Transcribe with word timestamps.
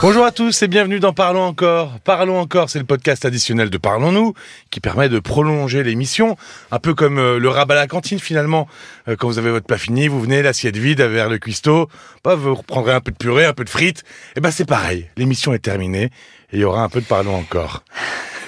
Bonjour 0.00 0.24
à 0.24 0.32
tous 0.32 0.62
et 0.62 0.68
bienvenue 0.68 1.00
dans 1.00 1.12
Parlons 1.12 1.44
encore. 1.44 1.98
Parlons 2.00 2.38
encore, 2.38 2.68
c'est 2.68 2.78
le 2.78 2.84
podcast 2.84 3.24
additionnel 3.24 3.70
de 3.70 3.78
Parlons-nous 3.78 4.34
qui 4.70 4.80
permet 4.80 5.08
de 5.08 5.18
prolonger 5.18 5.82
l'émission, 5.82 6.36
un 6.70 6.78
peu 6.78 6.94
comme 6.94 7.18
euh, 7.18 7.38
le 7.38 7.48
rab 7.48 7.70
à 7.70 7.74
la 7.74 7.86
cantine 7.86 8.18
finalement. 8.18 8.68
Euh, 9.08 9.16
quand 9.16 9.28
vous 9.28 9.38
avez 9.38 9.50
votre 9.50 9.66
plat 9.66 9.78
fini, 9.78 10.08
vous 10.08 10.20
venez 10.20 10.42
l'assiette 10.42 10.76
vide 10.76 11.00
vers 11.00 11.28
le 11.28 11.38
cuistot, 11.38 11.88
bah, 12.24 12.34
vous 12.34 12.54
reprendrez 12.54 12.92
un 12.92 13.00
peu 13.00 13.12
de 13.12 13.16
purée, 13.16 13.46
un 13.46 13.54
peu 13.54 13.64
de 13.64 13.70
frites. 13.70 14.04
Et 14.36 14.40
ben 14.40 14.50
c'est 14.50 14.66
pareil, 14.66 15.08
l'émission 15.16 15.54
est 15.54 15.60
terminée 15.60 16.10
et 16.52 16.56
il 16.56 16.60
y 16.60 16.64
aura 16.64 16.82
un 16.82 16.88
peu 16.88 17.00
de 17.00 17.06
Parlons 17.06 17.36
encore. 17.36 17.82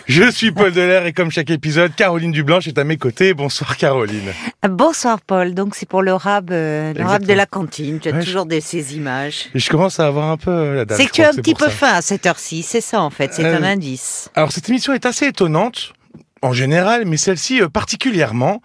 Je 0.06 0.30
suis 0.30 0.50
Paul 0.52 0.70
Delair 0.72 1.06
et 1.06 1.12
comme 1.14 1.30
chaque 1.30 1.48
épisode, 1.50 1.94
Caroline 1.94 2.30
Dublanche 2.30 2.68
est 2.68 2.76
à 2.78 2.84
mes 2.84 2.98
côtés. 2.98 3.32
Bonsoir 3.32 3.76
Caroline. 3.78 4.32
Bonsoir 4.68 5.20
Paul, 5.22 5.54
donc 5.54 5.74
c'est 5.74 5.88
pour 5.88 6.02
le 6.02 6.12
rab, 6.12 6.50
euh, 6.50 6.92
le 6.92 7.04
rab 7.04 7.24
de 7.24 7.32
la 7.32 7.46
cantine. 7.46 7.98
Tu 8.00 8.10
as 8.10 8.12
Ouais, 8.12 8.22
toujours 8.22 8.44
des, 8.44 8.60
ces 8.60 8.96
images. 8.96 9.46
Je 9.54 9.68
commence 9.70 9.98
à 10.00 10.06
avoir 10.06 10.30
un 10.30 10.36
peu 10.36 10.50
euh, 10.50 10.74
la 10.76 10.84
dalle. 10.84 10.98
C'est 10.98 11.06
que 11.06 11.12
tu 11.12 11.22
as 11.22 11.30
un 11.30 11.34
petit 11.34 11.54
peu 11.54 11.64
ça. 11.66 11.70
faim 11.70 11.92
à 11.94 12.02
cette 12.02 12.26
heure-ci, 12.26 12.62
c'est 12.62 12.82
ça 12.82 13.00
en 13.00 13.08
fait, 13.10 13.32
c'est 13.32 13.44
Euh, 13.44 13.56
un 13.58 13.62
indice. 13.62 14.28
Alors 14.34 14.52
cette 14.52 14.68
émission 14.68 14.92
est 14.92 15.06
assez 15.06 15.26
étonnante 15.26 15.94
en 16.44 16.52
général, 16.52 17.04
mais 17.06 17.16
celle-ci 17.16 17.60
euh, 17.62 17.68
particulièrement, 17.68 18.60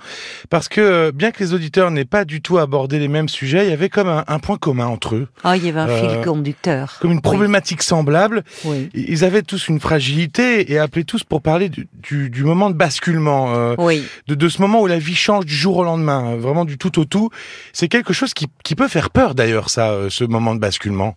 parce 0.50 0.68
que 0.70 0.82
euh, 0.82 1.12
bien 1.14 1.32
que 1.32 1.44
les 1.44 1.54
auditeurs 1.54 1.92
n'aient 1.92 2.06
pas 2.06 2.26
du 2.26 2.42
tout 2.42 2.58
abordé 2.58 3.00
les 3.00 3.08
mêmes 3.08 3.30
sujets, 3.30 3.66
il 3.66 3.70
y 3.70 3.74
avait 3.74 3.90
comme 3.90 4.08
un, 4.10 4.24
un 4.28 4.40
point 4.40 4.58
commun 4.58 4.88
entre 4.88 5.16
eux, 5.16 5.28
Oh, 5.46 5.52
il 5.56 5.66
y 5.66 5.70
avait 5.70 5.80
un 5.80 5.90
euh, 5.90 6.10
fil 6.16 6.22
conducteur. 6.26 6.98
comme 7.02 7.12
une 7.12 7.22
problématique 7.22 7.82
semblable. 7.84 8.44
Oui. 8.66 8.90
Ils 8.94 9.24
avaient 9.24 9.42
tous 9.44 9.68
une 9.70 9.80
fragilité 9.80 10.72
et 10.72 10.78
appelaient 10.78 11.04
tous 11.04 11.24
pour 11.24 11.42
parler 11.42 11.70
du, 11.70 11.88
du- 11.94 12.30
du 12.30 12.44
moment 12.44 12.70
de 12.70 12.76
basculement, 12.76 13.56
euh, 13.56 13.76
Oui. 13.78 14.04
de, 14.28 14.36
de 14.36 14.50
ce 14.50 14.62
moment 14.62 14.82
où 14.82 14.88
la 14.88 15.00
vie 15.00 15.16
change 15.16 15.46
du 15.46 15.56
jour 15.56 15.78
au 15.78 15.84
lendemain, 15.84 16.34
euh, 16.34 16.38
vraiment 16.38 16.66
du 16.66 16.78
tout 16.78 17.00
au 17.00 17.06
tout. 17.06 17.30
C'est 17.74 17.88
quelque 17.88 18.14
chose 18.14 18.34
qui, 18.34 18.48
qui 18.64 18.76
peut 18.76 18.88
faire 18.88 19.10
peur 19.10 19.36
d'ailleurs, 19.36 19.70
ça, 19.70 19.92
euh, 19.92 20.10
ce 20.10 20.24
moment 20.26 20.54
de 20.54 20.60
basculement. 20.60 21.16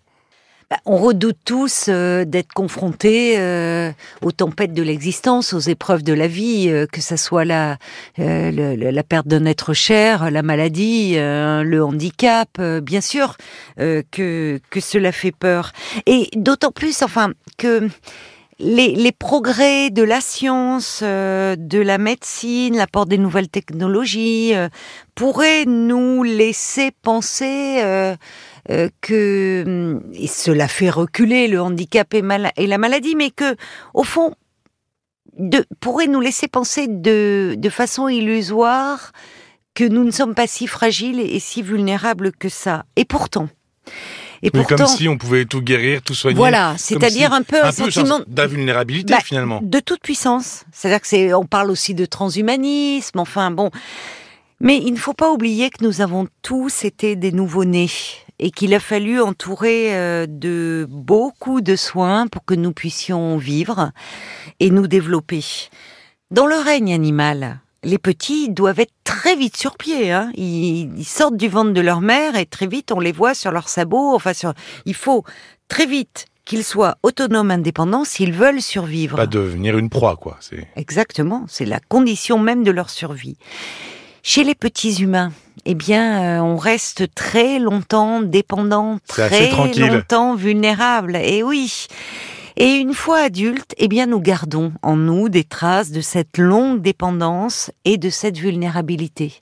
Bah, 0.70 0.78
on 0.86 0.96
redoute 0.96 1.36
tous 1.44 1.86
euh, 1.88 2.24
d'être 2.24 2.52
confrontés 2.52 3.38
euh, 3.38 3.91
aux 4.22 4.32
tempêtes 4.32 4.72
de 4.72 4.82
l'existence, 4.82 5.52
aux 5.52 5.60
épreuves 5.60 6.02
de 6.02 6.12
la 6.12 6.28
vie, 6.28 6.69
euh, 6.69 6.86
que 6.86 7.00
ça 7.00 7.16
soit 7.16 7.44
la, 7.44 7.77
euh, 8.19 8.77
la 8.77 9.02
perte 9.02 9.27
d'un 9.27 9.44
être 9.44 9.74
cher, 9.74 10.30
la 10.30 10.42
maladie, 10.42 11.14
euh, 11.16 11.62
le 11.62 11.84
handicap, 11.84 12.48
euh, 12.58 12.80
bien 12.80 13.00
sûr 13.00 13.36
que, 13.77 14.60
que 14.70 14.80
cela 14.80 15.12
fait 15.12 15.32
peur. 15.32 15.72
Et 16.06 16.28
d'autant 16.36 16.70
plus, 16.70 17.02
enfin, 17.02 17.32
que 17.58 17.88
les, 18.62 19.12
progrès 19.12 19.91
de 19.91 20.02
la 20.02 20.20
science, 20.20 21.00
euh, 21.02 21.56
de 21.58 21.78
la 21.78 21.98
médecine, 21.98 22.77
l'apport 22.77 23.06
des 23.06 23.19
nouvelles 23.19 23.48
technologies 23.48 24.54
euh, 24.54 24.69
pourraient 25.14 25.64
nous 25.66 26.22
laisser 26.22 26.92
penser 27.02 27.82
euh, 27.82 28.16
que 29.00 29.64
hum, 29.66 30.12
et 30.14 30.28
cela 30.28 30.69
fait 30.69 30.91
reculer 30.91 31.48
le 31.48 31.60
handicap 31.60 32.14
et, 32.14 32.22
la 32.66 32.78
maladie, 32.78 33.16
mais 33.16 33.30
que 33.30 33.56
au 33.94 34.04
fond 34.04 34.34
de, 35.36 35.64
pourrait 35.80 36.06
nous 36.06 36.20
laisser 36.20 36.47
penser 36.47 36.86
de 36.88 37.69
façon 37.70 38.08
illusoire 38.08 39.12
que 39.74 39.84
nous 39.84 40.04
ne 40.04 40.10
sommes 40.10 40.34
pas 40.34 40.47
si 40.47 40.66
fragiles 40.66 41.20
et 41.20 41.41
si 41.41 41.62
vulnérables 41.62 42.32
que 42.32 42.48
ça. 42.48 42.84
Et 42.97 43.04
pourtant, 43.04 43.48
et 44.42 44.50
Oui, 44.52 44.60
pourtant, 44.60 44.76
comme 44.76 44.86
si 44.86 45.08
on 45.08 45.16
pouvait 45.16 45.44
tout 45.44 45.60
guérir, 45.62 46.02
tout 46.02 46.14
soigner. 46.14 46.36
voilà, 46.36 46.74
c'est-à-dire 46.76 47.28
si- 47.30 47.34
un 47.36 47.42
peu 47.42 47.64
un, 47.64 47.70
sentiment 47.72 48.20
d'invulnérabilité 48.26 49.12
Bah, 49.14 49.20
finalement. 49.24 49.60
de 49.62 49.78
toute 49.80 50.00
puissance. 50.02 50.64
C'est-à-dire 50.72 51.00
que 51.00 51.06
c'est, 51.06 51.32
on 51.34 51.44
parle 51.46 51.70
aussi 51.70 51.94
de 51.94 52.04
transhumanisme, 52.04 53.18
enfin 53.20 53.50
bon. 53.50 53.70
Mais 54.60 54.78
il 54.78 54.92
ne 54.92 54.98
faut 54.98 55.12
pas 55.14 55.30
oublier 55.32 55.70
que 55.70 55.84
nous 55.84 56.00
avons 56.00 56.26
tous 56.42 56.84
été 56.84 57.16
des 57.16 57.32
nouveau-nés 57.32 57.90
et 58.38 58.50
qu'il 58.50 58.74
a 58.74 58.80
fallu 58.80 59.20
entourer 59.20 59.94
euh, 59.96 60.26
de 60.28 60.86
beaucoup 60.88 61.60
de 61.60 61.76
soins 61.76 62.26
pour 62.26 62.44
que 62.44 62.54
nous 62.54 62.72
puissions 62.72 63.36
vivre 63.38 63.90
et 64.60 64.70
nous 64.70 64.86
développer. 64.88 65.44
Dans 66.30 66.46
le 66.46 66.56
règne 66.56 66.92
animal, 66.94 67.60
les 67.84 67.98
petits 67.98 68.48
doivent 68.48 68.81
être 68.81 68.94
très 69.04 69.37
vite 69.37 69.56
sur 69.56 69.76
pied. 69.76 70.12
Hein. 70.12 70.31
Ils, 70.34 70.98
ils 70.98 71.04
sortent 71.04 71.37
du 71.37 71.48
ventre 71.48 71.72
de 71.72 71.81
leur 71.81 72.00
mère 72.00 72.37
et 72.37 72.47
très 72.47 72.66
vite 72.66 72.93
on 72.93 73.00
les 73.00 73.12
voit 73.12 73.34
sur 73.34 73.50
leurs 73.50 73.69
sabots. 73.69 74.15
Enfin, 74.15 74.32
sur... 74.32 74.53
il 74.87 74.94
faut 74.94 75.25
très 75.69 75.87
vite 75.87 76.26
qu'ils 76.44 76.65
soient 76.65 76.97
autonomes, 77.03 77.50
indépendants 77.50 78.04
s'ils 78.04 78.32
veulent 78.32 78.62
survivre. 78.62 79.16
Pas 79.16 79.26
devenir 79.26 79.78
une 79.78 79.91
proie, 79.91 80.16
quoi. 80.16 80.37
C'est 80.41 80.66
Exactement, 80.76 81.44
c'est 81.48 81.65
la 81.65 81.81
condition 81.81 82.38
même 82.38 82.65
de 82.65 82.70
leur 82.70 82.91
survie. 82.91 83.37
Chez 84.25 84.44
les 84.44 84.54
petits 84.54 85.03
humains, 85.03 85.32
eh 85.64 85.75
bien, 85.75 86.38
euh, 86.38 86.43
on 86.43 86.56
reste 86.56 87.12
très 87.14 87.59
longtemps 87.59 88.22
dépendant, 88.22 88.99
très 89.06 89.50
longtemps 89.78 90.34
vulnérable. 90.34 91.16
Et 91.16 91.43
oui. 91.43 91.87
Et 92.56 92.74
une 92.76 92.94
fois 92.94 93.18
adultes, 93.18 93.74
eh 93.78 93.88
bien, 93.88 94.06
nous 94.06 94.20
gardons 94.20 94.72
en 94.82 94.96
nous 94.96 95.28
des 95.28 95.44
traces 95.44 95.90
de 95.90 96.00
cette 96.00 96.38
longue 96.38 96.82
dépendance 96.82 97.70
et 97.84 97.96
de 97.98 98.10
cette 98.10 98.36
vulnérabilité. 98.38 99.34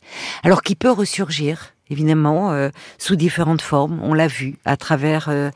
Alors, 0.44 0.62
qui 0.62 0.76
peut 0.76 0.91
ressurgir, 0.91 1.75
évidemment, 1.91 2.53
euh, 2.53 2.69
sous 2.98 3.16
différentes 3.16 3.62
formes. 3.62 4.00
On 4.03 4.15
l'a 4.15 4.28
vu 4.28 4.59
à 4.65 4.76
travers 4.76 5.28
euh, 5.28 5.50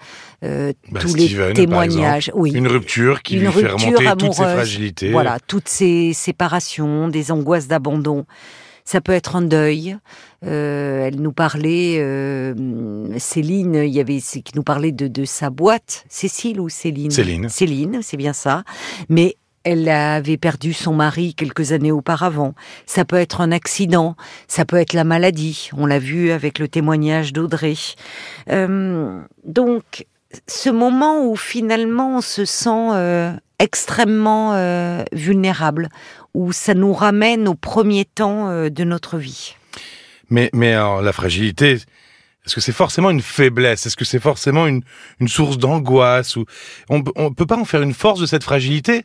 euh, 0.44 0.72
Bah, 0.90 1.00
tous 1.00 1.08
Steven, 1.10 1.48
les 1.48 1.54
témoignages. 1.54 2.30
Oui. 2.34 2.52
une 2.52 2.66
rupture 2.68 3.22
qui 3.22 3.34
Une 3.36 3.44
lui 3.46 3.52
fait 3.52 3.66
rupture 3.68 3.98
remonter 3.98 4.04
toutes 4.18 4.32
ses 4.34 4.40
amoureuse. 4.42 4.54
fragilités. 4.56 5.10
Voilà, 5.12 5.38
toutes 5.46 5.68
ces 5.68 6.12
séparations, 6.12 7.08
des 7.08 7.30
angoisses 7.30 7.68
d'abandon. 7.68 8.26
Ça 8.84 9.00
peut 9.00 9.12
être 9.12 9.36
un 9.36 9.42
deuil. 9.42 9.96
Euh, 10.44 11.06
elle 11.06 11.20
nous 11.20 11.32
parlait, 11.32 11.96
euh, 11.98 12.54
Céline, 13.18 13.76
il 13.76 13.92
y 13.92 14.00
avait 14.00 14.18
qui 14.18 14.52
nous 14.54 14.62
parlait 14.62 14.92
de, 14.92 15.08
de 15.08 15.24
sa 15.24 15.50
boîte. 15.50 16.04
Cécile 16.08 16.60
ou 16.60 16.68
Céline? 16.68 17.10
Céline. 17.10 17.48
Céline, 17.48 18.00
c'est 18.02 18.18
bien 18.18 18.34
ça. 18.34 18.62
Mais 19.08 19.36
elle 19.64 19.88
avait 19.88 20.36
perdu 20.36 20.72
son 20.74 20.94
mari 20.94 21.34
quelques 21.34 21.72
années 21.72 21.90
auparavant. 21.90 22.54
Ça 22.86 23.04
peut 23.04 23.16
être 23.16 23.40
un 23.40 23.50
accident, 23.50 24.14
ça 24.46 24.64
peut 24.64 24.76
être 24.76 24.92
la 24.92 25.04
maladie. 25.04 25.70
On 25.76 25.86
l'a 25.86 25.98
vu 25.98 26.30
avec 26.30 26.58
le 26.58 26.68
témoignage 26.68 27.32
d'Audrey. 27.32 27.74
Euh, 28.50 29.20
donc, 29.44 30.06
ce 30.46 30.68
moment 30.68 31.26
où 31.26 31.36
finalement 31.36 32.18
on 32.18 32.20
se 32.20 32.44
sent 32.44 32.90
euh, 32.92 33.32
extrêmement 33.58 34.52
euh, 34.54 35.02
vulnérable, 35.12 35.88
où 36.34 36.52
ça 36.52 36.74
nous 36.74 36.92
ramène 36.92 37.48
au 37.48 37.54
premier 37.54 38.04
temps 38.04 38.48
euh, 38.50 38.68
de 38.68 38.84
notre 38.84 39.18
vie. 39.18 39.54
Mais, 40.30 40.50
mais 40.52 40.72
alors, 40.72 41.00
la 41.02 41.12
fragilité, 41.12 41.72
est-ce 42.44 42.54
que 42.54 42.60
c'est 42.60 42.72
forcément 42.72 43.10
une 43.10 43.22
faiblesse? 43.22 43.86
Est-ce 43.86 43.96
que 43.96 44.04
c'est 44.04 44.20
forcément 44.20 44.66
une, 44.66 44.82
une 45.20 45.28
source 45.28 45.58
d'angoisse 45.58 46.36
ou 46.36 46.44
On 46.88 47.02
peut- 47.02 47.12
on 47.16 47.32
peut 47.32 47.46
pas 47.46 47.56
en 47.56 47.64
faire 47.64 47.82
une 47.82 47.94
force 47.94 48.20
de 48.20 48.26
cette 48.26 48.42
fragilité? 48.44 49.04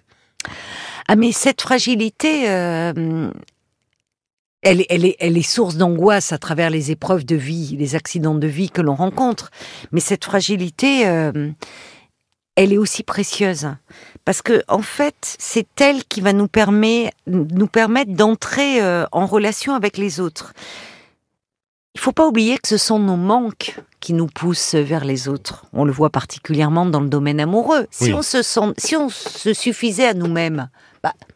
Ah 1.08 1.16
mais 1.16 1.32
cette 1.32 1.62
fragilité, 1.62 2.50
euh, 2.50 3.30
elle, 4.62 4.82
est- 4.82 4.88
elle, 4.90 5.06
est, 5.06 5.16
elle 5.20 5.38
est 5.38 5.42
source 5.42 5.76
d'angoisse 5.76 6.32
à 6.34 6.38
travers 6.38 6.70
les 6.70 6.92
épreuves 6.92 7.26
de 7.26 7.36
vie, 7.36 7.76
les 7.78 7.96
accidents 7.96 8.36
de 8.36 8.48
vie 8.48 8.70
que 8.70 8.82
l'on 8.82 8.96
rencontre. 8.96 9.52
Mais 9.92 10.00
cette 10.02 10.26
fragilité, 10.26 11.08
euh, 11.08 11.50
elle 12.56 12.74
est 12.74 12.78
aussi 12.78 13.04
précieuse 13.04 13.70
parce 14.30 14.44
que 14.44 14.62
en 14.68 14.84
fait, 14.84 15.36
c'est 15.40 15.66
elle 15.82 16.04
qui 16.04 16.22
va 16.22 16.34
nous 16.34 16.48
permettre, 16.48 17.18
nous 17.26 17.66
permettre 17.66 18.14
d'entrer 18.14 18.80
euh, 18.80 19.08
en 19.12 19.26
relation 19.26 19.74
avec 19.74 19.98
les 19.98 20.20
autres. 20.20 20.54
Il 21.96 22.00
faut 22.00 22.12
pas 22.12 22.28
oublier 22.28 22.60
que 22.60 22.68
ce 22.68 22.78
sont 22.78 23.00
nos 23.00 23.16
manques 23.16 23.80
qui 24.00 24.14
nous 24.14 24.28
poussent 24.28 24.76
vers 24.76 25.04
les 25.04 25.30
autres. 25.30 25.66
On 25.74 25.84
le 25.84 25.92
voit 25.92 26.12
particulièrement 26.12 26.86
dans 26.86 27.00
le 27.00 27.10
domaine 27.10 27.40
amoureux. 27.40 27.88
Si 27.90 28.04
Oui. 28.04 28.14
on 28.14 28.22
se 28.22 28.44
sent, 28.44 28.72
si 28.78 28.96
on 28.96 29.10
se 29.10 29.56
suffisait 29.56 30.06
à 30.06 30.14
nous-mêmes, 30.14 30.70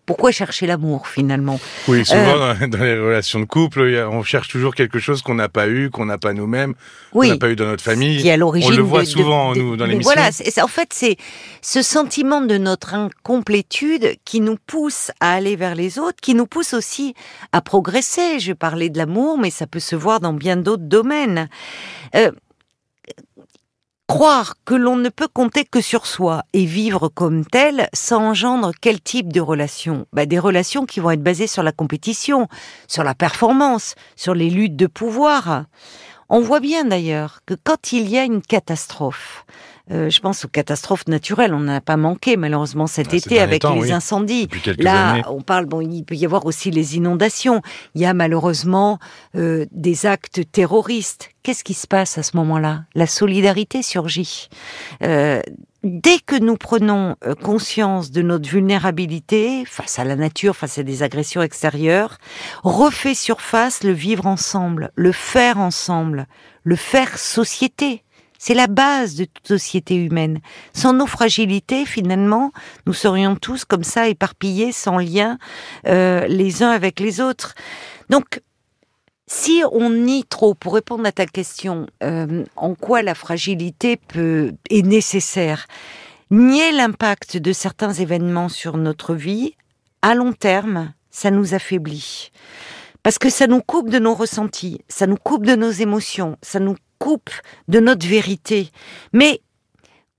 pourquoi 0.05 0.31
chercher 0.31 0.67
l'amour 0.67 1.07
finalement 1.07 1.59
Oui, 1.87 2.05
souvent 2.05 2.19
Euh. 2.21 2.53
dans, 2.61 2.67
dans 2.77 2.83
les 2.83 2.99
relations 2.99 3.39
de 3.39 3.45
couple, 3.45 3.81
on 4.11 4.21
cherche 4.23 4.47
toujours 4.49 4.75
quelque 4.75 4.99
chose 4.99 5.21
qu'on 5.21 5.35
n'a 5.35 5.49
pas 5.49 5.67
eu, 5.67 5.89
qu'on 5.89 6.05
n'a 6.05 6.17
pas 6.17 6.33
nous-mêmes, 6.33 6.73
qu'on 7.11 7.23
n'a 7.25 7.37
pas 7.37 7.49
eu 7.49 7.55
dans 7.55 7.65
notre 7.65 7.83
famille. 7.83 8.17
qui 8.21 8.27
est 8.27 8.31
à 8.31 8.37
l'origine. 8.37 8.73
On 8.73 8.75
le 8.75 8.83
voit 8.83 9.01
de- 9.01 9.05
souvent, 9.07 9.53
de- 9.53 9.59
nous, 9.59 9.75
dans 9.77 9.85
l'émission. 9.85 10.11
Voilà, 10.13 10.29
en 10.61 10.67
fait, 10.67 10.89
c'est 10.91 11.15
ce 11.61 11.81
sentiment 11.81 12.41
de 12.41 12.57
notre 12.57 12.93
incomplétude 12.93 14.15
qui 14.25 14.41
nous 14.41 14.57
pousse 14.67 15.11
à 15.19 15.33
aller 15.33 15.55
vers 15.55 15.75
les 15.75 15.99
autres, 15.99 16.17
qui 16.21 16.35
nous 16.35 16.47
pousse 16.47 16.73
aussi 16.73 17.13
à 17.51 17.61
progresser. 17.61 18.39
Je 18.39 18.53
parlais 18.53 18.89
de 18.89 18.97
l'amour, 18.97 19.37
mais 19.37 19.49
ça 19.49 19.67
peut 19.67 19.79
se 19.79 19.95
voir 19.95 20.19
dans 20.19 20.33
bien 20.33 20.57
d'autres 20.57 20.83
domaines. 20.83 21.49
Euh, 22.15 22.31
Croire 24.07 24.55
que 24.65 24.75
l'on 24.75 24.97
ne 24.97 25.07
peut 25.07 25.29
compter 25.29 25.63
que 25.63 25.79
sur 25.79 26.05
soi 26.05 26.43
et 26.51 26.65
vivre 26.65 27.07
comme 27.07 27.45
tel, 27.45 27.87
ça 27.93 28.17
engendre 28.17 28.73
quel 28.81 28.99
type 28.99 29.31
de 29.31 29.39
relations 29.39 30.05
bah, 30.11 30.25
Des 30.25 30.39
relations 30.39 30.85
qui 30.85 30.99
vont 30.99 31.11
être 31.11 31.23
basées 31.23 31.47
sur 31.47 31.63
la 31.63 31.71
compétition, 31.71 32.49
sur 32.87 33.05
la 33.05 33.15
performance, 33.15 33.95
sur 34.17 34.33
les 34.33 34.49
luttes 34.49 34.75
de 34.75 34.87
pouvoir. 34.87 35.65
On 36.27 36.41
voit 36.41 36.59
bien 36.59 36.83
d'ailleurs 36.83 37.39
que 37.45 37.53
quand 37.53 37.93
il 37.93 38.09
y 38.09 38.17
a 38.17 38.25
une 38.25 38.41
catastrophe, 38.41 39.45
euh, 39.91 40.09
je 40.09 40.19
pense 40.21 40.45
aux 40.45 40.47
catastrophes 40.47 41.07
naturelles, 41.07 41.53
on 41.53 41.59
n'a 41.59 41.81
pas 41.81 41.97
manqué 41.97 42.37
malheureusement 42.37 42.87
cet 42.87 43.09
Ah, 43.11 43.15
été 43.17 43.39
avec 43.39 43.63
temps, 43.63 43.75
les 43.75 43.81
oui. 43.81 43.91
incendies. 43.91 44.47
Là, 44.77 45.11
années. 45.11 45.23
on 45.27 45.41
parle, 45.41 45.65
bon, 45.65 45.81
il 45.81 46.03
peut 46.03 46.15
y 46.15 46.23
avoir 46.25 46.45
aussi 46.45 46.71
les 46.71 46.95
inondations. 46.95 47.61
Il 47.95 48.01
y 48.01 48.05
a 48.05 48.13
malheureusement 48.13 48.99
euh, 49.35 49.65
des 49.71 50.05
actes 50.05 50.41
terroristes. 50.51 51.31
Qu'est-ce 51.43 51.65
qui 51.65 51.73
se 51.73 51.87
passe 51.87 52.17
à 52.17 52.23
ce 52.23 52.37
moment-là? 52.37 52.85
La 52.95 53.07
solidarité 53.07 53.83
surgit. 53.83 54.47
Euh, 55.03 55.41
dès 55.83 56.19
que 56.19 56.37
nous 56.37 56.55
prenons 56.55 57.17
euh, 57.25 57.35
conscience 57.35 58.09
de 58.11 58.21
notre 58.21 58.49
vulnérabilité 58.49 59.65
face 59.65 59.99
à 59.99 60.05
la 60.05 60.15
nature, 60.15 60.55
face 60.55 60.77
à 60.77 60.83
des 60.83 61.03
agressions 61.03 61.41
extérieures, 61.41 62.17
refait 62.63 63.15
surface 63.15 63.83
le 63.83 63.91
vivre 63.91 64.27
ensemble, 64.27 64.91
le 64.95 65.11
faire 65.11 65.57
ensemble, 65.57 66.27
le 66.63 66.77
faire 66.77 67.17
société. 67.17 68.02
C'est 68.45 68.55
la 68.55 68.67
base 68.67 69.15
de 69.15 69.23
toute 69.23 69.47
société 69.47 69.95
humaine. 69.95 70.41
Sans 70.73 70.91
nos 70.91 71.07
fragilités, 71.07 71.85
finalement, 71.85 72.51
nous 72.85 72.91
serions 72.91 73.37
tous 73.37 73.63
comme 73.63 73.85
ça 73.85 74.09
éparpillés, 74.09 74.73
sans 74.73 74.97
lien 74.97 75.37
euh, 75.87 76.27
les 76.27 76.61
uns 76.61 76.71
avec 76.71 76.99
les 76.99 77.21
autres. 77.21 77.55
Donc, 78.09 78.41
si 79.27 79.63
on 79.71 79.89
nie 79.89 80.25
trop, 80.25 80.55
pour 80.55 80.73
répondre 80.73 81.05
à 81.05 81.13
ta 81.13 81.25
question, 81.25 81.87
euh, 82.03 82.43
en 82.57 82.75
quoi 82.75 83.01
la 83.01 83.15
fragilité 83.15 83.95
peut, 83.95 84.51
est 84.69 84.85
nécessaire, 84.85 85.65
nier 86.29 86.73
l'impact 86.73 87.37
de 87.37 87.53
certains 87.53 87.93
événements 87.93 88.49
sur 88.49 88.75
notre 88.75 89.15
vie, 89.15 89.55
à 90.01 90.15
long 90.15 90.33
terme, 90.33 90.91
ça 91.11 91.31
nous 91.31 91.53
affaiblit. 91.53 92.29
Parce 93.03 93.19
que 93.19 93.29
ça 93.29 93.47
nous 93.47 93.61
coupe 93.61 93.89
de 93.89 93.99
nos 93.99 94.13
ressentis, 94.13 94.81
ça 94.89 95.07
nous 95.07 95.15
coupe 95.15 95.45
de 95.45 95.55
nos 95.55 95.71
émotions, 95.71 96.37
ça 96.41 96.59
nous 96.59 96.75
coupe 97.03 97.31
de 97.67 97.81
notre 97.81 98.07
vérité. 98.07 98.69
Mais 99.11 99.41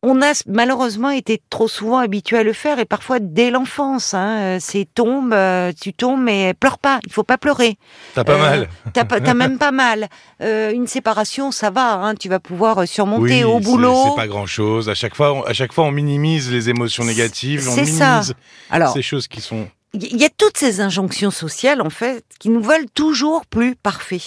on 0.03 0.21
a 0.21 0.33
malheureusement 0.47 1.09
été 1.09 1.41
trop 1.49 1.67
souvent 1.67 1.97
habitué 1.97 2.37
à 2.37 2.43
le 2.43 2.53
faire 2.53 2.79
et 2.79 2.85
parfois 2.85 3.21
dès 3.21 3.51
l'enfance. 3.51 4.13
Hein, 4.13 4.39
euh, 4.39 4.59
c'est 4.61 4.87
tombe, 4.95 5.33
euh, 5.33 5.73
tu 5.81 5.95
tombes, 5.95 6.21
mais 6.21 6.53
pleure 6.53 6.77
pas. 6.77 7.01
Il 7.07 7.13
faut 7.13 7.23
pas 7.23 7.39
pleurer. 7.39 7.79
T'as 8.15 8.23
pas 8.23 8.37
mal. 8.37 8.69
Euh, 8.87 8.91
t'as, 8.93 9.33
même 9.33 9.57
pas 9.57 9.71
mal. 9.71 10.09
une 10.41 10.87
séparation, 10.87 11.53
ça 11.53 11.71
va. 11.71 11.95
Hein, 11.95 12.17
tu 12.17 12.29
vas 12.29 12.39
pouvoir 12.39 12.87
surmonter 12.87 13.45
au 13.45 13.61
boulot. 13.61 14.11
C'est, 14.11 14.17
pas 14.17 14.27
grand 14.27 14.45
chose. 14.45 14.91
À 14.91 14.95
chaque 14.95 15.15
fois, 15.15 15.33
on, 15.33 15.43
à 15.45 15.55
chaque 15.55 15.73
fois, 15.73 15.85
on 15.85 15.91
minimise 15.91 16.53
les 16.53 16.69
émotions 16.69 17.05
négatives. 17.05 17.63
C'est 17.63 17.71
on 17.71 17.77
minimise 17.77 17.99
ça. 17.99 18.21
Alors, 18.69 18.93
ces 18.93 19.01
choses 19.01 19.27
qui 19.27 19.41
sont. 19.41 19.69
Il 19.95 20.21
y 20.21 20.25
a 20.27 20.31
toutes 20.37 20.59
ces 20.59 20.83
injonctions 20.83 21.31
sociales 21.31 21.81
en 21.81 21.89
fait 21.89 22.27
qui 22.39 22.51
nous 22.51 22.61
veulent 22.61 22.91
toujours 22.93 23.47
plus 23.47 23.75
parfait. 23.75 24.21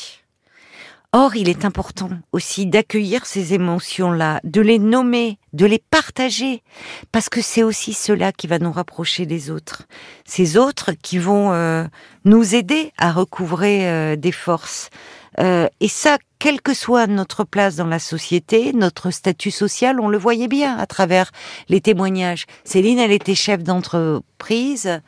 Or, 1.13 1.38
il 1.38 1.48
est 1.48 1.63
important 1.63 2.09
aussi 2.33 2.65
d'accueillir 2.65 3.25
ces 3.25 3.54
émotions-là, 3.54 4.42
de 4.44 4.59
les 4.59 4.77
nommer, 4.77 5.39
de 5.54 5.65
les 5.65 5.80
partager, 5.80 6.63
parce 7.13 7.30
que 7.30 7.42
c'est 7.42 7.63
aussi 7.63 7.94
cela 7.94 8.33
qui 8.33 8.45
va 8.45 8.59
nous 8.59 8.74
rapprocher 8.74 9.25
des 9.25 9.50
autres. 9.50 9.83
Ces 10.25 10.57
autres 10.57 10.92
qui 11.01 11.18
vont 11.18 11.54
euh, 11.54 11.86
nous 12.25 12.56
aider 12.56 12.92
à 12.98 13.13
recouvrer 13.13 13.89
euh, 13.89 14.15
des 14.18 14.33
forces. 14.33 14.89
Euh, 15.39 15.68
et 15.80 15.88
ça, 15.88 16.18
quelle 16.39 16.62
que 16.62 16.74
soit 16.74 17.07
notre 17.07 17.45
place 17.45 17.77
dans 17.77 17.88
la 17.88 18.00
société, 18.00 18.74
notre 18.74 19.09
statut 19.09 19.51
social, 19.51 20.01
on 20.01 20.09
le 20.09 20.18
voyait 20.18 20.50
bien 20.50 20.77
à 20.77 20.88
travers 20.88 21.31
les 21.69 21.80
témoignages. 21.80 22.45
Céline, 22.65 23.00
elle 23.00 23.12
était 23.13 23.36
chef 23.36 23.63
d'entreprise. 23.63 25.00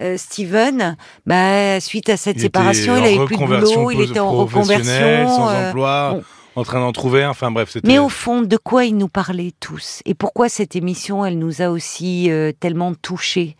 Euh, 0.00 0.16
Steven, 0.18 0.96
bah, 1.24 1.80
suite 1.80 2.10
à 2.10 2.16
cette 2.16 2.38
séparation, 2.38 2.96
il 2.96 3.04
avait 3.04 3.24
plus 3.24 3.36
de 3.36 3.44
boulot, 3.44 3.90
il 3.90 4.02
était 4.02 4.18
en 4.18 4.30
reconversion, 4.30 5.28
sans 5.28 5.48
euh, 5.48 5.68
emploi. 5.68 6.20
En 6.54 6.64
train 6.64 6.80
d'en 6.80 6.92
trouver, 6.92 7.26
enfin 7.26 7.50
bref. 7.50 7.76
Mais 7.84 7.98
au 7.98 8.08
fond, 8.08 8.40
de 8.40 8.56
quoi 8.56 8.86
il 8.86 8.96
nous 8.96 9.08
parlait 9.08 9.52
tous? 9.60 10.00
Et 10.06 10.14
pourquoi 10.14 10.48
cette 10.48 10.74
émission, 10.74 11.24
elle 11.24 11.38
nous 11.38 11.60
a 11.60 11.68
aussi 11.68 12.30
euh, 12.30 12.50
tellement 12.58 12.94
touchés? 12.94 13.56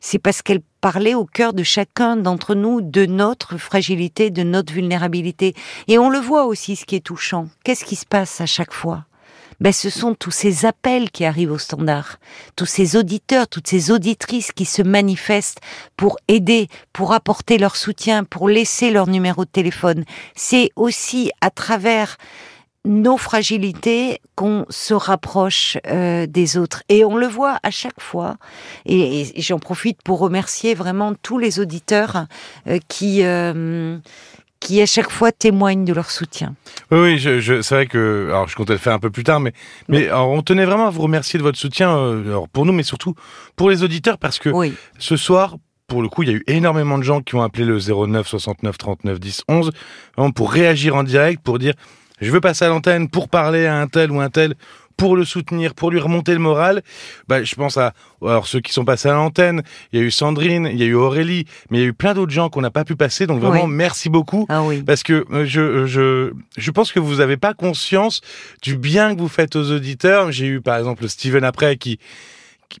C'est 0.00 0.18
parce 0.18 0.42
qu'elle 0.42 0.60
parlait 0.80 1.14
au 1.14 1.26
cœur 1.26 1.52
de 1.52 1.62
chacun 1.62 2.16
d'entre 2.16 2.54
nous 2.54 2.80
de 2.80 3.06
notre 3.06 3.56
fragilité, 3.56 4.30
de 4.30 4.42
notre 4.42 4.72
vulnérabilité. 4.72 5.54
Et 5.86 5.98
on 5.98 6.08
le 6.08 6.18
voit 6.18 6.46
aussi, 6.46 6.74
ce 6.74 6.86
qui 6.86 6.96
est 6.96 7.04
touchant. 7.04 7.48
Qu'est-ce 7.64 7.84
qui 7.84 7.96
se 7.96 8.06
passe 8.06 8.40
à 8.40 8.46
chaque 8.46 8.72
fois? 8.72 9.04
Ben, 9.60 9.72
ce 9.72 9.90
sont 9.90 10.14
tous 10.14 10.30
ces 10.30 10.66
appels 10.66 11.10
qui 11.10 11.24
arrivent 11.24 11.52
au 11.52 11.58
standard, 11.58 12.16
tous 12.56 12.66
ces 12.66 12.96
auditeurs, 12.96 13.48
toutes 13.48 13.68
ces 13.68 13.90
auditrices 13.90 14.52
qui 14.52 14.64
se 14.64 14.82
manifestent 14.82 15.60
pour 15.96 16.18
aider, 16.28 16.68
pour 16.92 17.12
apporter 17.12 17.58
leur 17.58 17.76
soutien, 17.76 18.24
pour 18.24 18.48
laisser 18.48 18.90
leur 18.90 19.06
numéro 19.06 19.44
de 19.44 19.50
téléphone. 19.50 20.04
C'est 20.34 20.70
aussi 20.76 21.30
à 21.40 21.50
travers 21.50 22.16
nos 22.84 23.16
fragilités 23.16 24.20
qu'on 24.34 24.64
se 24.70 24.94
rapproche 24.94 25.76
euh, 25.86 26.26
des 26.26 26.56
autres. 26.56 26.82
Et 26.88 27.04
on 27.04 27.16
le 27.16 27.26
voit 27.26 27.58
à 27.62 27.70
chaque 27.70 28.00
fois. 28.00 28.36
Et, 28.86 29.26
j'en 29.36 29.58
profite 29.58 30.02
pour 30.02 30.18
remercier 30.18 30.74
vraiment 30.74 31.12
tous 31.14 31.38
les 31.38 31.60
auditeurs 31.60 32.26
euh, 32.66 32.78
qui, 32.88 33.22
euh, 33.22 33.98
qui 34.60 34.80
à 34.80 34.86
chaque 34.86 35.10
fois 35.10 35.30
témoignent 35.30 35.84
de 35.84 35.92
leur 35.92 36.10
soutien. 36.10 36.54
Oui, 36.90 36.98
oui, 36.98 37.18
je, 37.18 37.40
je, 37.40 37.62
c'est 37.62 37.74
vrai 37.74 37.86
que, 37.86 38.26
alors 38.28 38.48
je 38.48 38.56
comptais 38.56 38.72
le 38.72 38.78
faire 38.78 38.92
un 38.94 38.98
peu 38.98 39.10
plus 39.10 39.24
tard, 39.24 39.40
mais, 39.40 39.52
mais 39.88 40.10
on 40.12 40.42
tenait 40.42 40.64
vraiment 40.64 40.86
à 40.86 40.90
vous 40.90 41.02
remercier 41.02 41.38
de 41.38 41.44
votre 41.44 41.58
soutien, 41.58 41.96
euh, 41.96 42.24
alors 42.24 42.48
pour 42.48 42.66
nous, 42.66 42.72
mais 42.72 42.82
surtout 42.82 43.14
pour 43.54 43.70
les 43.70 43.82
auditeurs, 43.82 44.18
parce 44.18 44.38
que 44.38 44.50
ce 44.98 45.16
soir, 45.16 45.56
pour 45.86 46.02
le 46.02 46.08
coup, 46.08 46.22
il 46.22 46.28
y 46.28 46.32
a 46.32 46.36
eu 46.36 46.44
énormément 46.46 46.98
de 46.98 47.02
gens 47.04 47.20
qui 47.20 47.34
ont 47.36 47.42
appelé 47.42 47.64
le 47.64 47.78
09 47.78 48.26
69 48.26 48.78
39 48.78 49.20
10 49.20 49.42
11, 49.48 49.70
pour 50.34 50.52
réagir 50.52 50.96
en 50.96 51.02
direct, 51.02 51.42
pour 51.42 51.58
dire 51.58 51.74
je 52.20 52.30
veux 52.30 52.40
passer 52.40 52.64
à 52.64 52.68
l'antenne 52.68 53.08
pour 53.08 53.28
parler 53.28 53.66
à 53.66 53.80
un 53.80 53.86
tel 53.86 54.10
ou 54.10 54.20
un 54.20 54.28
tel 54.28 54.54
pour 55.00 55.16
le 55.16 55.24
soutenir, 55.24 55.74
pour 55.74 55.90
lui 55.90 55.98
remonter 55.98 56.34
le 56.34 56.40
moral, 56.40 56.82
bah, 57.26 57.42
je 57.42 57.54
pense 57.54 57.78
à 57.78 57.94
alors 58.20 58.46
ceux 58.46 58.60
qui 58.60 58.70
sont 58.70 58.84
passés 58.84 59.08
à 59.08 59.14
l'antenne. 59.14 59.62
Il 59.92 59.98
y 59.98 60.02
a 60.02 60.04
eu 60.04 60.10
Sandrine, 60.10 60.68
il 60.70 60.78
y 60.78 60.82
a 60.82 60.86
eu 60.86 60.94
Aurélie, 60.94 61.46
mais 61.70 61.78
il 61.78 61.80
y 61.80 61.84
a 61.84 61.86
eu 61.86 61.94
plein 61.94 62.12
d'autres 62.12 62.32
gens 62.32 62.50
qu'on 62.50 62.60
n'a 62.60 62.70
pas 62.70 62.84
pu 62.84 62.96
passer. 62.96 63.26
Donc 63.26 63.40
vraiment, 63.40 63.66
merci 63.66 64.10
beaucoup. 64.10 64.44
Ah 64.50 64.62
oui. 64.62 64.82
Parce 64.82 65.02
que 65.02 65.24
euh, 65.32 65.46
je, 65.46 65.86
je, 65.86 66.32
je 66.54 66.70
pense 66.70 66.92
que 66.92 67.00
vous 67.00 67.16
n'avez 67.16 67.38
pas 67.38 67.54
conscience 67.54 68.20
du 68.60 68.76
bien 68.76 69.14
que 69.14 69.22
vous 69.22 69.28
faites 69.28 69.56
aux 69.56 69.70
auditeurs. 69.72 70.32
J'ai 70.32 70.46
eu 70.46 70.60
par 70.60 70.76
exemple 70.76 71.08
Steven 71.08 71.44
après 71.44 71.78
qui, 71.78 71.98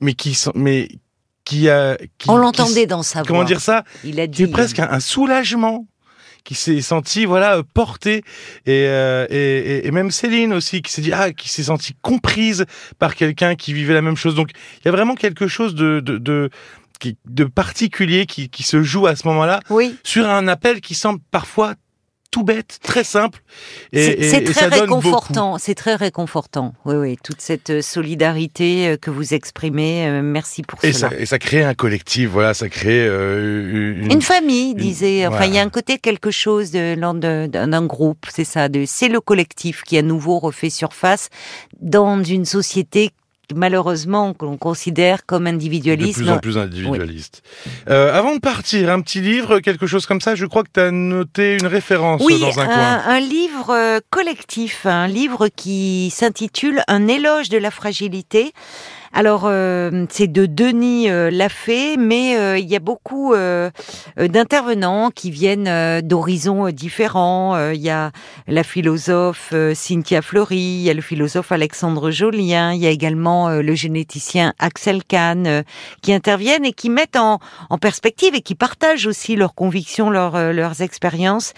mais 0.02 0.12
qui, 0.12 0.38
mais 0.54 0.88
qui 1.46 1.70
a. 1.70 1.96
Qui, 2.18 2.28
On 2.28 2.36
l'entendait 2.36 2.84
dans 2.86 3.02
sa 3.02 3.20
voix. 3.20 3.28
Comment 3.28 3.44
dire 3.44 3.62
ça? 3.62 3.84
Il 4.04 4.20
a 4.20 4.26
dit. 4.26 4.46
presque 4.46 4.78
un 4.78 5.00
soulagement 5.00 5.86
qui 6.44 6.54
s'est 6.54 6.80
senti 6.80 7.24
voilà 7.24 7.62
porté 7.74 8.22
euh, 8.68 9.26
et, 9.30 9.36
et, 9.36 9.86
et, 9.86 9.90
même 9.90 10.10
Céline 10.10 10.52
aussi 10.52 10.82
qui 10.82 10.92
s'est 10.92 11.02
dit 11.02 11.12
ah 11.12 11.32
qui 11.32 11.48
s'est 11.48 11.64
sentie 11.64 11.94
comprise 12.02 12.66
par 12.98 13.14
quelqu'un 13.14 13.54
qui 13.54 13.72
vivait 13.72 13.94
la 13.94 14.02
même 14.02 14.16
chose 14.16 14.34
donc 14.34 14.50
il 14.80 14.84
y 14.86 14.88
a 14.88 14.92
vraiment 14.92 15.14
quelque 15.14 15.46
chose 15.46 15.74
de 15.74 16.00
de, 16.00 16.18
de 16.18 16.50
de 17.24 17.44
particulier 17.44 18.26
qui, 18.26 18.50
qui 18.50 18.62
se 18.62 18.82
joue 18.82 19.06
à 19.06 19.16
ce 19.16 19.26
moment-là 19.28 19.60
oui. 19.70 19.96
sur 20.02 20.28
un 20.28 20.48
appel 20.48 20.80
qui 20.80 20.94
semble 20.94 21.20
parfois 21.30 21.74
tout 22.30 22.44
bête, 22.44 22.78
très 22.82 23.02
simple. 23.02 23.40
Et, 23.92 24.28
c'est 24.28 24.44
très 24.44 24.66
réconfortant. 24.66 25.58
C'est 25.58 25.74
très 25.74 25.96
réconfortant. 25.96 26.74
Oui, 26.84 26.94
oui, 26.94 27.18
toute 27.22 27.40
cette 27.40 27.70
euh, 27.70 27.82
solidarité 27.82 28.88
euh, 28.88 28.96
que 28.96 29.10
vous 29.10 29.34
exprimez. 29.34 30.06
Euh, 30.06 30.22
merci 30.22 30.62
pour 30.62 30.78
et 30.84 30.92
cela. 30.92 31.10
Ça, 31.10 31.16
et 31.16 31.26
ça 31.26 31.38
crée 31.38 31.64
un 31.64 31.74
collectif. 31.74 32.30
Voilà, 32.30 32.54
ça 32.54 32.68
crée 32.68 33.06
une... 33.06 34.10
une... 34.10 34.22
famille, 34.22 34.74
disait. 34.74 35.26
Enfin, 35.26 35.46
il 35.46 35.54
y 35.54 35.58
a 35.58 35.62
un 35.62 35.70
côté 35.70 35.98
quelque 35.98 36.30
chose 36.30 36.70
d'un 36.70 37.86
groupe. 37.86 38.26
C'est 38.30 38.44
ça. 38.44 38.68
C'est 38.86 39.08
le 39.08 39.20
collectif 39.20 39.82
qui 39.82 39.98
à 39.98 40.02
nouveau 40.02 40.38
refait 40.38 40.70
surface 40.70 41.30
dans 41.80 42.22
une 42.22 42.44
société 42.44 43.10
malheureusement 43.54 44.34
que 44.34 44.44
l'on 44.44 44.56
considère 44.56 45.26
comme 45.26 45.46
individualiste. 45.46 46.18
De 46.18 46.24
plus 46.24 46.32
en 46.32 46.38
plus 46.38 46.58
individualiste. 46.58 47.42
Euh, 47.88 48.12
avant 48.12 48.34
de 48.34 48.40
partir, 48.40 48.90
un 48.90 49.00
petit 49.00 49.20
livre, 49.20 49.60
quelque 49.60 49.86
chose 49.86 50.06
comme 50.06 50.20
ça, 50.20 50.34
je 50.34 50.46
crois 50.46 50.62
que 50.62 50.70
tu 50.72 50.80
as 50.80 50.90
noté 50.90 51.56
une 51.60 51.66
référence 51.66 52.20
dans 52.20 52.60
un, 52.60 52.66
coin. 52.66 53.02
Un 53.06 53.20
livre 53.20 53.70
euh, 53.70 54.00
collectif, 54.10 54.86
un 54.86 55.06
livre 55.06 55.48
qui 55.48 56.10
s'intitule 56.14 56.82
Un 56.88 57.08
éloge 57.08 57.48
de 57.48 57.58
la 57.58 57.70
fragilité. 57.70 58.52
Alors, 59.12 59.42
euh, 59.46 60.06
c'est 60.08 60.28
de 60.28 60.46
Denis 60.46 61.10
euh, 61.10 61.30
Lafay, 61.32 61.96
mais 61.98 62.38
euh, 62.38 62.58
il 62.58 62.68
y 62.68 62.76
a 62.76 62.78
beaucoup 62.78 63.34
d'intervenants 64.16 65.10
qui 65.10 65.30
viennent 65.30 66.00
d'horizons 66.00 66.70
différents. 66.70 67.70
Il 67.70 67.80
y 67.80 67.90
a 67.90 68.12
la 68.46 68.62
philosophe 68.62 69.52
Cynthia 69.74 70.22
Fleury, 70.22 70.56
il 70.56 70.82
y 70.82 70.90
a 70.90 70.94
le 70.94 71.00
philosophe 71.00 71.52
Alexandre 71.52 72.10
Jolien, 72.10 72.72
il 72.72 72.80
y 72.80 72.86
a 72.86 72.90
également 72.90 73.50
le 73.50 73.74
généticien 73.74 74.52
Axel 74.58 75.04
Kahn 75.04 75.64
qui 76.02 76.12
interviennent 76.12 76.64
et 76.64 76.72
qui 76.72 76.90
mettent 76.90 77.16
en, 77.16 77.38
en, 77.68 77.78
perspective 77.78 78.34
et 78.34 78.42
qui 78.42 78.54
partagent 78.54 79.06
aussi 79.06 79.36
leurs 79.36 79.54
convictions, 79.54 80.10
leurs 80.10 80.82
expériences 80.82 81.52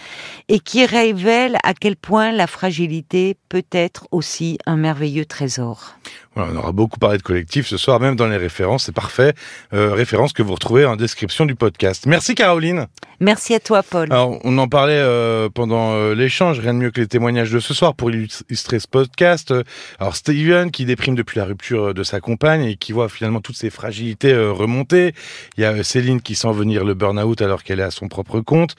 et 0.47 0.59
qui 0.59 0.85
révèlent 0.85 1.57
à 1.63 1.73
quel 1.73 1.95
point 1.95 2.31
la 2.31 2.47
fragilité 2.47 3.37
peut 3.49 3.65
être 3.71 4.07
aussi 4.11 4.57
un 4.65 4.77
merveilleux 4.77 5.25
trésor. 5.25 5.95
On 6.35 6.55
aura 6.55 6.71
beaucoup 6.71 6.99
parlé 6.99 7.17
de 7.17 7.23
collectif 7.23 7.67
ce 7.67 7.77
soir, 7.77 7.99
même 7.99 8.15
dans 8.15 8.27
les 8.27 8.37
références, 8.37 8.85
c'est 8.85 8.95
parfait. 8.95 9.33
Euh, 9.73 9.93
références 9.93 10.33
que 10.33 10.41
vous 10.41 10.53
retrouvez 10.53 10.85
en 10.85 10.95
description 10.95 11.45
du 11.45 11.55
podcast. 11.55 12.05
Merci 12.07 12.33
Caroline. 12.33 12.87
Merci 13.23 13.53
à 13.53 13.61
toi, 13.61 13.83
Paul. 13.83 14.11
Alors, 14.11 14.37
on 14.43 14.57
en 14.57 14.67
parlait 14.67 14.99
euh, 14.99 15.47
pendant 15.47 15.93
euh, 15.93 16.13
l'échange, 16.13 16.59
rien 16.59 16.73
de 16.73 16.79
mieux 16.79 16.91
que 16.91 16.99
les 16.99 17.07
témoignages 17.07 17.51
de 17.51 17.61
ce 17.61 17.73
soir 17.73 17.95
pour 17.95 18.11
illustrer 18.11 18.81
ce 18.81 18.87
podcast. 18.87 19.53
Alors, 19.97 20.17
Steven 20.17 20.71
qui 20.71 20.83
déprime 20.83 21.15
depuis 21.15 21.39
la 21.39 21.45
rupture 21.45 21.93
de 21.93 22.03
sa 22.03 22.19
compagne 22.19 22.65
et 22.65 22.75
qui 22.75 22.91
voit 22.91 23.07
finalement 23.07 23.39
toutes 23.39 23.55
ses 23.55 23.69
fragilités 23.69 24.33
euh, 24.33 24.51
remonter. 24.51 25.13
Il 25.57 25.61
y 25.61 25.65
a 25.65 25.83
Céline 25.83 26.19
qui 26.21 26.35
sent 26.35 26.51
venir 26.51 26.83
le 26.83 26.95
burn-out 26.95 27.41
alors 27.41 27.63
qu'elle 27.63 27.79
est 27.79 27.83
à 27.83 27.91
son 27.91 28.09
propre 28.09 28.41
compte. 28.41 28.75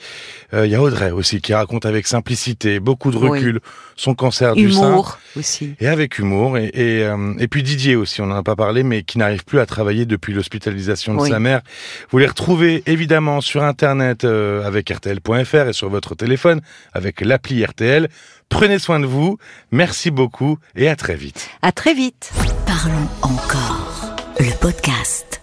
il 0.52 0.66
y 0.66 0.74
a 0.74 0.82
Audrey 0.82 1.10
aussi 1.10 1.40
qui 1.40 1.54
raconte 1.54 1.86
avec 1.86 2.06
simplicité, 2.06 2.80
beaucoup 2.80 3.10
de 3.10 3.16
recul, 3.16 3.60
son 3.96 4.14
cancer 4.14 4.54
du 4.54 4.70
sein. 4.70 4.90
Humour 4.90 5.18
aussi. 5.36 5.74
Et 5.80 5.86
avec 5.86 6.18
humour. 6.18 6.58
Et, 6.58 6.66
et, 6.74 7.08
et, 7.38 7.48
puis 7.48 7.62
Didier 7.62 7.96
aussi, 7.96 8.20
on 8.20 8.26
n'en 8.26 8.36
a 8.36 8.42
pas 8.42 8.56
parlé, 8.56 8.82
mais 8.82 9.04
qui 9.04 9.16
n'arrive 9.16 9.44
plus 9.44 9.60
à 9.60 9.66
travailler 9.66 10.04
depuis 10.04 10.34
l'hospitalisation 10.34 11.14
de 11.14 11.26
sa 11.26 11.38
mère. 11.38 11.62
Vous 12.10 12.18
les 12.18 12.26
retrouvez 12.26 12.82
évidemment 12.86 13.40
sur 13.40 13.62
Internet 13.62 14.26
euh, 14.34 14.64
avec 14.64 14.90
RTL.fr 14.90 15.68
et 15.68 15.72
sur 15.72 15.88
votre 15.88 16.14
téléphone 16.14 16.60
avec 16.92 17.20
l'appli 17.20 17.64
RTL. 17.64 18.08
Prenez 18.48 18.78
soin 18.78 19.00
de 19.00 19.06
vous. 19.06 19.38
Merci 19.70 20.10
beaucoup 20.10 20.58
et 20.76 20.88
à 20.88 20.96
très 20.96 21.14
vite. 21.14 21.48
À 21.62 21.72
très 21.72 21.94
vite. 21.94 22.32
Parlons 22.66 23.08
encore. 23.22 24.16
Le 24.38 24.52
podcast. 24.60 25.33